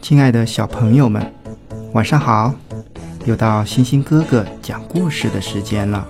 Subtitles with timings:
[0.00, 1.32] 亲爱的小朋友们，
[1.92, 2.54] 晚上好！
[3.24, 6.06] 又到星星哥哥讲故事的时间了，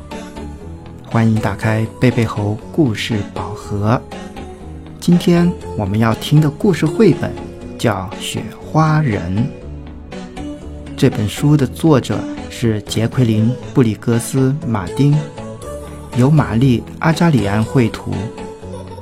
[1.07, 4.01] 欢迎打开贝贝猴故事宝盒。
[5.01, 7.33] 今天我们要听的故事绘本
[7.79, 9.49] 叫《雪花人》。
[10.95, 12.19] 这本书的作者
[12.51, 15.19] 是杰奎琳·布里格斯·马丁，
[16.17, 18.11] 由玛丽·阿扎里安绘图，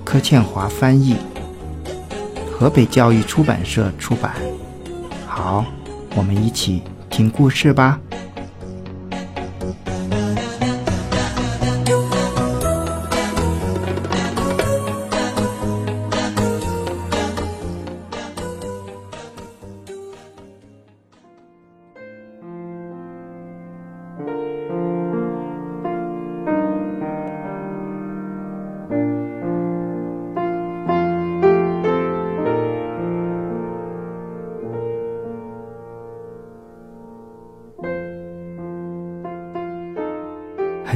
[0.05, 1.15] 柯倩华翻译，
[2.51, 4.34] 河北教育出版社出版。
[5.25, 5.65] 好，
[6.16, 8.01] 我们一起听故事吧。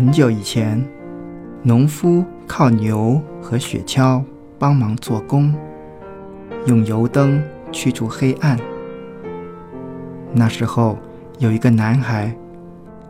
[0.08, 0.82] 很久以前，
[1.62, 4.24] 农夫靠牛和雪橇
[4.58, 5.54] 帮忙做工，
[6.64, 8.58] 用油灯驱除黑暗。
[10.32, 10.96] 那时候，
[11.38, 12.34] 有一个男孩，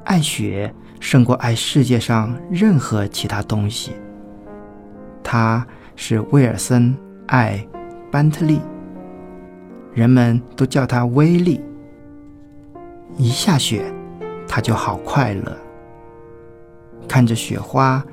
[0.06, 3.92] 爱雪胜过爱世界上任何其他东西。
[5.22, 6.92] 他是威尔森·
[7.28, 7.64] 爱·
[8.10, 8.60] 班特利，
[9.94, 11.60] 人们都叫他威利。
[13.16, 13.84] 一下雪，
[14.48, 15.56] 他就好快乐。
[17.08, 18.04] 看着雪花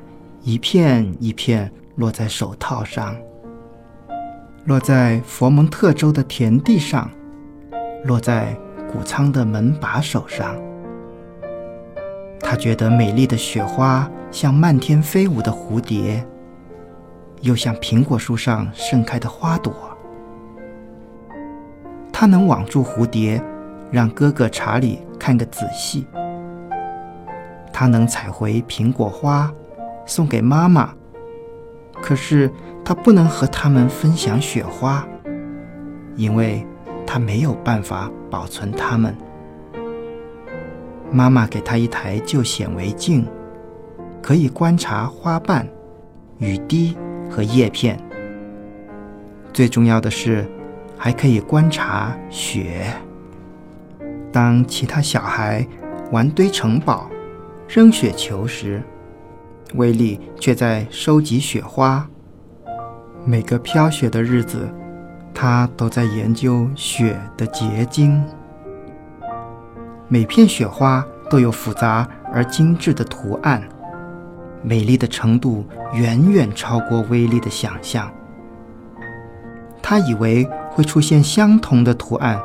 [0.41, 3.15] 一片一片落在手套上，
[4.63, 7.11] 落在佛蒙特州的田地上，
[8.05, 8.57] 落在
[8.91, 10.55] 谷仓的门把手上。
[12.39, 16.25] 他觉得美丽的雪花像漫天飞舞的蝴蝶，
[17.41, 19.73] 又像苹果树上盛开的花朵。
[22.13, 23.41] 他能网住蝴蝶，
[23.91, 26.07] 让哥哥查理看个仔细。
[27.77, 29.51] 他能采回苹果花，
[30.05, 30.93] 送给妈妈。
[32.01, 32.49] 可是
[32.85, 35.05] 他不能和他们分享雪花，
[36.15, 36.65] 因为
[37.05, 39.13] 他没有办法保存它们。
[41.11, 43.27] 妈妈给他一台旧显微镜，
[44.21, 45.67] 可以观察花瓣、
[46.37, 46.95] 雨滴
[47.29, 47.99] 和叶片。
[49.51, 50.49] 最重要的是，
[50.97, 52.85] 还可以观察雪。
[54.31, 55.67] 当其他小孩
[56.09, 57.09] 玩堆城堡。
[57.67, 58.81] 扔雪球时，
[59.73, 62.07] 威利却在收集雪花。
[63.25, 64.69] 每个飘雪的日子，
[65.33, 68.23] 他都在研究雪的结晶。
[70.07, 73.67] 每片雪花都有复杂而精致的图案，
[74.61, 78.09] 美丽的程度远远超过威力的想象。
[79.81, 82.39] 他以为会出现相同的图案，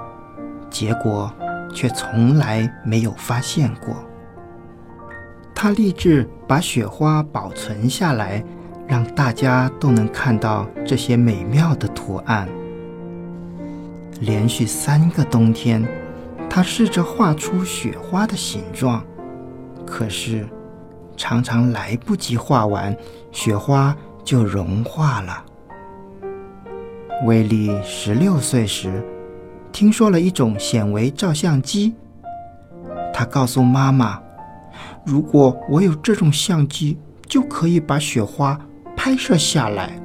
[0.71, 1.31] 结果
[1.75, 3.95] 却从来没有发现过。
[5.63, 8.43] 他立志把雪花保存下来，
[8.89, 12.49] 让大家都能看到这些美妙的图案。
[14.21, 15.87] 连续三个冬天，
[16.49, 19.05] 他试着画出雪花的形状，
[19.85, 20.49] 可是
[21.15, 22.97] 常常来不及画完，
[23.31, 23.95] 雪花
[24.25, 25.45] 就融化了。
[27.27, 29.05] 威利十六岁时，
[29.71, 31.93] 听说了一种显微照相机，
[33.13, 34.19] 他告诉妈妈。
[35.05, 38.59] 如果我有这种相机，就可以把雪花
[38.97, 39.99] 拍摄下来。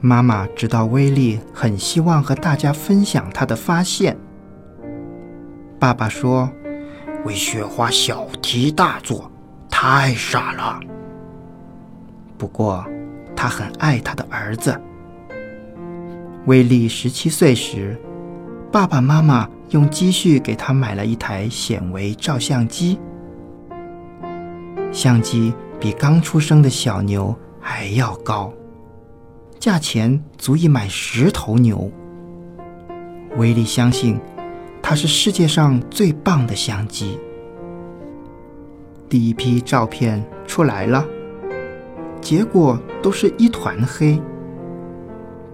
[0.00, 4.16] 妈妈知道威利很希望和大家分享他的发现。
[5.78, 6.50] 爸爸说
[7.24, 9.30] ：“为雪花小题大做，
[9.70, 10.80] 太傻了。”
[12.36, 12.84] 不过，
[13.34, 14.78] 他很爱他的儿子。
[16.46, 17.98] 威利十七岁时，
[18.70, 22.98] 爸爸妈妈用积蓄给他买了一台显微照相机。
[24.94, 28.54] 相机比刚出生的小牛还要高，
[29.58, 31.90] 价钱足以买十头牛。
[33.36, 34.20] 威利相信，
[34.80, 37.18] 它是世界上最棒的相机。
[39.08, 41.04] 第一批照片出来了，
[42.20, 44.22] 结果都是一团黑。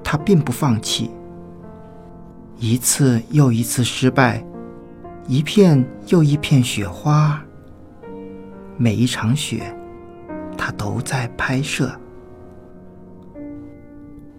[0.05, 1.11] 他并不放弃，
[2.59, 4.45] 一次又一次失败，
[5.27, 7.43] 一片又一片雪花。
[8.83, 9.77] 每一场雪，
[10.57, 11.93] 他都在拍摄。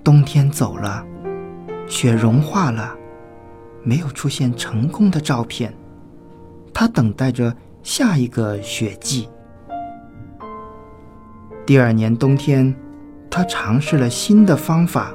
[0.03, 1.05] 冬天走了，
[1.87, 2.97] 雪融化了，
[3.83, 5.71] 没有出现成功的照片。
[6.73, 9.29] 他等待着下一个雪季。
[11.63, 12.75] 第二年冬天，
[13.29, 15.13] 他尝试了新的方法，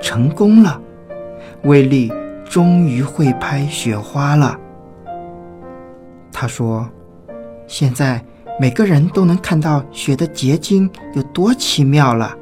[0.00, 0.80] 成功了。
[1.64, 2.10] 威力
[2.46, 4.58] 终于会拍雪花了。
[6.32, 6.88] 他说
[7.68, 8.24] ：“现在
[8.60, 12.36] 每个人都能看到雪的结晶有多奇妙了。”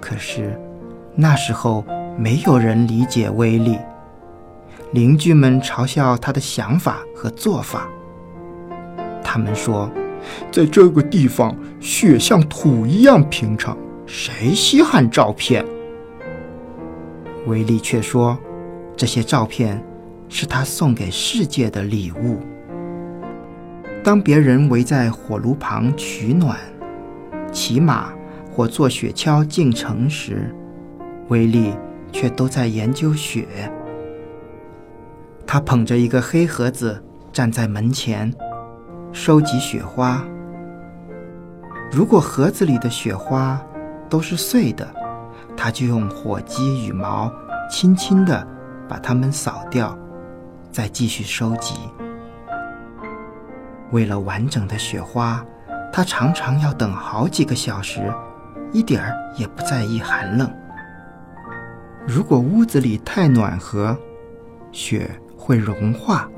[0.00, 0.58] 可是
[1.14, 1.84] 那时候
[2.18, 3.78] 没有人理解威力，
[4.92, 7.88] 邻居们嘲笑他的想法和做法。
[9.22, 9.90] 他们说
[10.52, 13.76] ：“在这个地方，雪像土一样平常，
[14.06, 15.64] 谁稀罕照片？”
[17.46, 18.38] 威力却说
[18.96, 19.82] ：“这些照片
[20.28, 22.38] 是他送给世界的礼物。”
[24.04, 26.58] 当别人围在火炉旁取暖、
[27.50, 28.12] 骑马
[28.52, 30.54] 或坐雪橇进城时，
[31.28, 31.72] 威利
[32.12, 33.48] 却都在研究雪。
[35.46, 37.02] 他捧着一个黑盒子
[37.32, 38.30] 站在门前，
[39.10, 40.22] 收集雪花。
[41.90, 43.58] 如果盒子里的雪花
[44.10, 44.86] 都是碎的，
[45.56, 47.32] 他就用火鸡羽毛
[47.70, 48.46] 轻轻地
[48.86, 49.98] 把它们扫掉，
[50.70, 51.74] 再继续收集。
[53.94, 55.40] 为了完整的雪花，
[55.92, 58.12] 他常常要等好几个小时，
[58.72, 60.52] 一点儿也不在意寒冷。
[62.04, 63.96] 如果屋子里太暖和，
[64.72, 65.08] 雪
[65.38, 66.28] 会融化；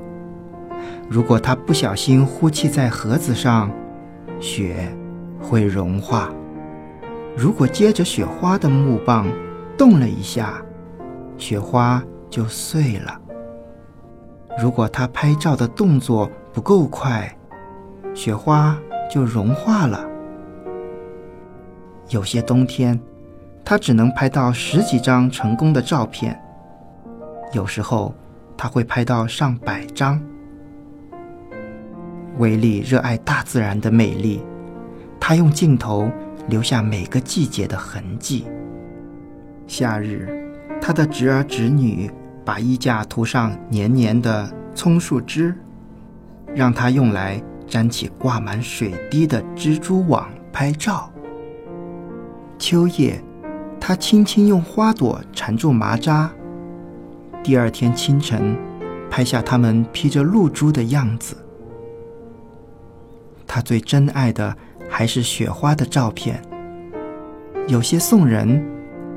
[1.09, 3.71] 如果他不小心呼气在盒子上，
[4.39, 4.95] 雪
[5.41, 6.29] 会融化。
[7.35, 9.25] 如果接着雪花的木棒
[9.75, 10.61] 动了一下，
[11.39, 13.19] 雪花就碎了。
[14.61, 17.35] 如果他拍照的动作不够快，
[18.17, 18.75] 雪花
[19.07, 20.03] 就融化了。
[22.09, 22.99] 有些冬天，
[23.63, 26.33] 他只能拍到十几张成功的照片；
[27.53, 28.15] 有时候，
[28.57, 30.19] 他会拍到上百张。
[32.39, 34.41] 威利热爱大自然的美丽，
[35.19, 36.09] 他用镜头。
[36.47, 38.45] 留下每个季节的痕迹。
[39.67, 40.29] 夏日，
[40.79, 42.09] 他的侄儿侄女
[42.45, 45.53] 把衣架涂上黏黏的葱树枝，
[46.55, 51.11] 让他用来粘起挂满水滴的蜘蛛网拍照。
[52.57, 53.21] 秋夜，
[53.79, 56.31] 他轻轻用花朵缠住麻扎。
[57.43, 58.57] 第二天清晨，
[59.09, 61.35] 拍下它们披着露珠的样子。
[63.45, 64.55] 他最珍爱的。
[64.89, 66.41] 还是雪花的照片，
[67.67, 68.65] 有些送人，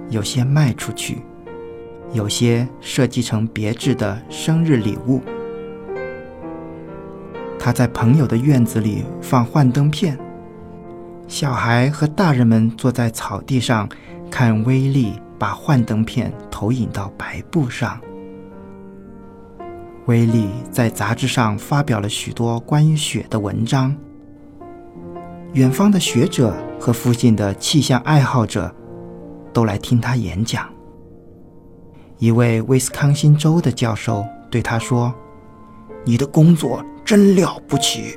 [0.09, 1.23] 有些卖出去，
[2.13, 5.23] 有些设计成别致的生日礼物。
[7.63, 10.19] 他在朋友的院子里放幻灯片，
[11.29, 13.87] 小孩和大人们坐在草地上
[14.31, 18.01] 看威力把幻灯片投影到白布上。
[20.07, 23.95] 威力在杂志上发表了许多关于雪的文章。
[25.53, 28.75] 远方的学者和附近的气象爱好者
[29.53, 30.67] 都来听他演讲。
[32.17, 35.13] 一位威斯康星州的教授对他说
[36.07, 38.17] ：“你的工作真了不起。”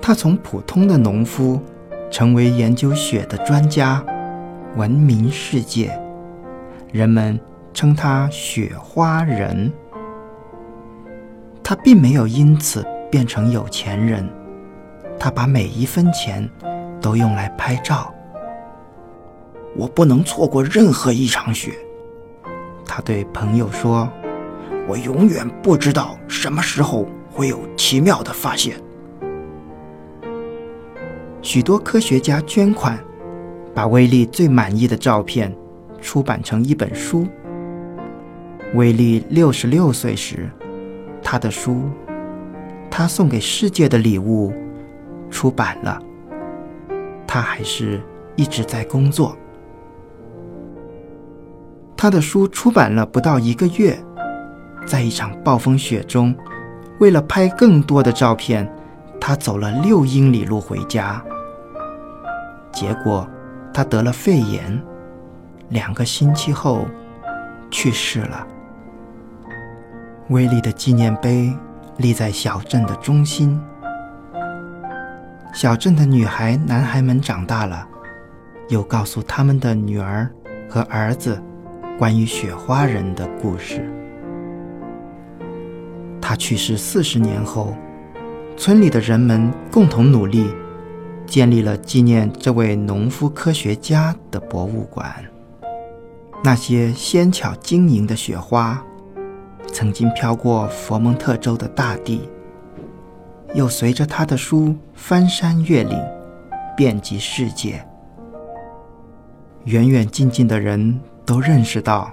[0.00, 1.60] 他从普通的农夫
[2.10, 4.02] 成为研究雪的专家，
[4.76, 5.92] 闻名世界，
[6.90, 7.38] 人们
[7.74, 9.70] 称他“雪花人”。
[11.62, 14.26] 他并没有因此变成有钱人。
[15.18, 16.48] 他把每一分钱
[16.98, 18.10] 都用来拍照。
[19.76, 21.74] 我不能错过任何一场雪，
[22.86, 24.10] 他对朋友说
[24.88, 28.76] ：“我永远不知道什么时候会有奇妙的发现。”
[31.40, 32.98] 许多科学家捐款，
[33.74, 35.56] 把威力最满意的照片
[36.00, 37.26] 出版成一本书。
[38.74, 40.50] 威力六十六岁时，
[41.22, 41.72] 他的书
[42.90, 44.50] 《他送给世界的礼物》。
[45.30, 45.96] 出版了，
[47.24, 48.00] 他还是
[48.34, 49.36] 一直在工作。
[51.96, 53.96] 他的书出版了不到一个月，
[54.84, 56.34] 在一场暴风雪中，
[57.00, 58.70] 为了拍更多的照片，
[59.18, 61.22] 他走了六英里路回家。
[62.70, 63.26] 结果，
[63.72, 64.80] 他得了肺炎，
[65.70, 66.86] 两个星期后
[67.70, 68.46] 去世了。
[70.28, 71.50] 威利的纪念碑
[71.96, 73.58] 立在小镇的中心。
[75.54, 77.88] 小镇的女孩、男孩们长大了，
[78.68, 80.30] 又告诉他们的女儿
[80.68, 81.42] 和儿子
[81.98, 83.90] 关于雪花人的故事。
[86.30, 87.74] 他去世四十年后，
[88.56, 90.46] 村里的人们共同努力，
[91.26, 95.12] 建立了纪念这位农夫科学家的博物馆。
[96.44, 98.80] 那些纤巧晶莹的雪花，
[99.72, 102.30] 曾经飘过佛蒙特州的大地。
[103.52, 106.00] 又随着他的书翻山越岭，
[106.76, 107.84] 遍及世界。
[109.64, 112.08] 远远近近的人都认识到，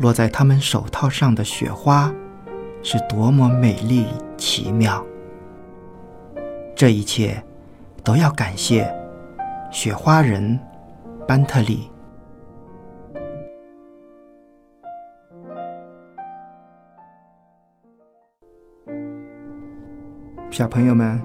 [0.00, 2.12] 落在他们手套上的雪花
[2.82, 4.06] 是多么美丽
[4.36, 5.04] 奇妙。
[6.74, 7.42] 这一切
[8.04, 8.88] 都要感谢
[9.70, 10.58] 雪花人
[11.26, 11.90] 班特利。
[20.50, 21.20] 小朋友们，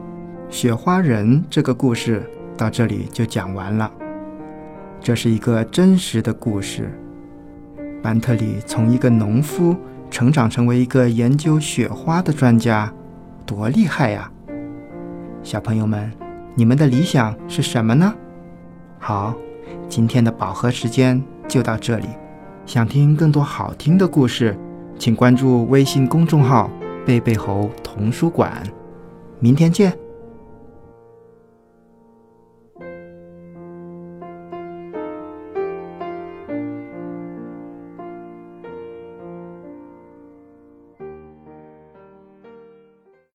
[0.50, 3.92] 雪花人这个故事到这里就讲完了。
[5.00, 6.92] 这是一个真实的故事。
[8.02, 9.76] 班特里从一个农夫
[10.14, 12.94] 成长成为一个研究雪花的专家，
[13.48, 14.32] 多厉害呀！
[15.42, 16.14] 小朋友们，
[16.54, 18.14] 你们的理想是什么呢？
[19.00, 19.34] 好，
[19.90, 22.06] 今天的饱和时间就到这里。
[22.68, 24.56] 想听更多好听的故事，
[25.00, 26.70] 请关注微信公众号
[27.08, 28.62] “贝贝猴童书馆”。
[29.42, 30.03] 明天见。